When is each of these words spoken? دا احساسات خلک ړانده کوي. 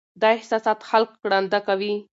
دا 0.21 0.27
احساسات 0.37 0.79
خلک 0.89 1.11
ړانده 1.31 1.59
کوي. 1.67 1.93